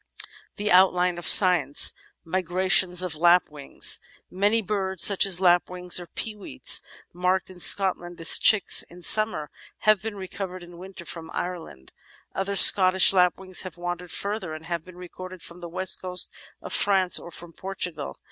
[0.57, 1.93] 428 The Outline of Science
[2.23, 3.99] Migrations of Lapwings
[4.31, 6.81] Many birds, such as lapwings, or peewits,
[7.13, 9.51] marked in Scotland as chicks in summer
[9.81, 11.91] have been recovered in winter from Ireland.
[12.33, 16.31] Other Scottish lapwings have wandered further and have been recorded from the west coast
[16.63, 18.17] of France or from Portugal.